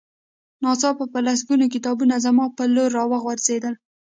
[0.63, 3.73] ناڅاپه په لسګونه کتابونه زما په لور را وغورځېدل